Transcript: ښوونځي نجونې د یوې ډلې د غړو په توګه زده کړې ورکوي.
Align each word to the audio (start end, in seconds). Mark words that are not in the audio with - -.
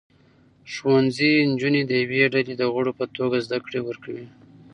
ښوونځي 0.73 1.31
نجونې 1.51 1.81
د 1.85 1.91
یوې 2.03 2.21
ډلې 2.33 2.53
د 2.57 2.63
غړو 2.73 2.91
په 2.99 3.05
توګه 3.17 3.37
زده 3.45 3.57
کړې 3.65 3.79
ورکوي. 3.83 4.27